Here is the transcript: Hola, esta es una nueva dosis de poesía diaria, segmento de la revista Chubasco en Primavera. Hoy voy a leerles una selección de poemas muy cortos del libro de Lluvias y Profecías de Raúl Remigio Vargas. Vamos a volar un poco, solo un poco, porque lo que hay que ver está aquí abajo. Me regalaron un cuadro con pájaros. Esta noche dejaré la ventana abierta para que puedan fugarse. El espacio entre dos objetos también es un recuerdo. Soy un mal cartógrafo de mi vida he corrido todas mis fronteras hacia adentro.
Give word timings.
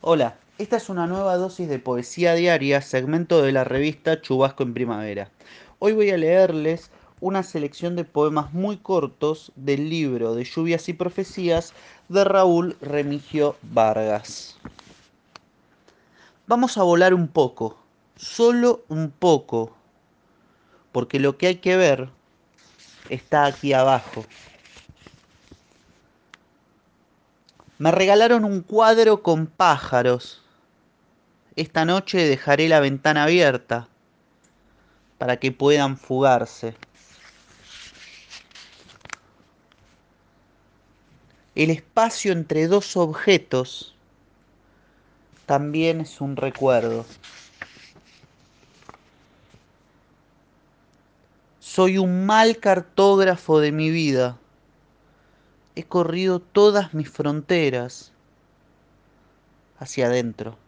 Hola, 0.00 0.36
esta 0.58 0.76
es 0.76 0.90
una 0.90 1.08
nueva 1.08 1.36
dosis 1.38 1.68
de 1.68 1.80
poesía 1.80 2.34
diaria, 2.34 2.80
segmento 2.82 3.42
de 3.42 3.50
la 3.50 3.64
revista 3.64 4.20
Chubasco 4.22 4.62
en 4.62 4.72
Primavera. 4.72 5.28
Hoy 5.80 5.92
voy 5.92 6.10
a 6.10 6.16
leerles 6.16 6.92
una 7.20 7.42
selección 7.42 7.96
de 7.96 8.04
poemas 8.04 8.52
muy 8.52 8.76
cortos 8.76 9.50
del 9.56 9.90
libro 9.90 10.36
de 10.36 10.44
Lluvias 10.44 10.88
y 10.88 10.92
Profecías 10.92 11.74
de 12.08 12.22
Raúl 12.22 12.76
Remigio 12.80 13.56
Vargas. 13.62 14.56
Vamos 16.46 16.78
a 16.78 16.84
volar 16.84 17.12
un 17.12 17.26
poco, 17.26 17.76
solo 18.14 18.84
un 18.86 19.10
poco, 19.10 19.74
porque 20.92 21.18
lo 21.18 21.36
que 21.38 21.48
hay 21.48 21.56
que 21.56 21.76
ver 21.76 22.08
está 23.10 23.46
aquí 23.46 23.72
abajo. 23.72 24.24
Me 27.78 27.92
regalaron 27.92 28.44
un 28.44 28.62
cuadro 28.62 29.22
con 29.22 29.46
pájaros. 29.46 30.42
Esta 31.54 31.84
noche 31.84 32.18
dejaré 32.18 32.68
la 32.68 32.80
ventana 32.80 33.22
abierta 33.22 33.86
para 35.16 35.36
que 35.36 35.52
puedan 35.52 35.96
fugarse. 35.96 36.74
El 41.54 41.70
espacio 41.70 42.32
entre 42.32 42.66
dos 42.66 42.96
objetos 42.96 43.94
también 45.46 46.00
es 46.00 46.20
un 46.20 46.34
recuerdo. 46.34 47.06
Soy 51.60 51.98
un 51.98 52.26
mal 52.26 52.58
cartógrafo 52.58 53.60
de 53.60 53.70
mi 53.70 53.90
vida 53.90 54.36
he 55.78 55.84
corrido 55.84 56.40
todas 56.40 56.92
mis 56.92 57.08
fronteras 57.08 58.10
hacia 59.78 60.06
adentro. 60.06 60.58